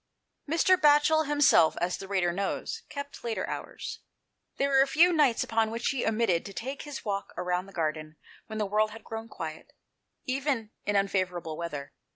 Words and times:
Mr. 0.49 0.75
Batchel 0.81 1.27
himself, 1.27 1.77
as 1.79 1.97
the 1.97 2.07
reader 2.07 2.31
knows, 2.31 2.81
kept 2.89 3.23
later 3.23 3.47
hours. 3.47 3.99
There 4.57 4.69
were 4.71 4.87
few 4.87 5.13
nights 5.13 5.43
upon 5.43 5.69
which 5.69 5.89
he 5.89 6.07
omitted 6.07 6.43
to 6.47 6.53
take 6.53 6.81
his 6.81 7.05
walk 7.05 7.31
round 7.37 7.67
the 7.67 7.71
garden 7.71 8.15
when 8.47 8.57
the 8.57 8.65
world 8.65 8.89
had 8.89 9.03
grown 9.03 9.27
quiet, 9.29 9.73
even 10.25 10.71
in 10.87 10.95
unfavourable 10.95 11.55
weather. 11.55 11.93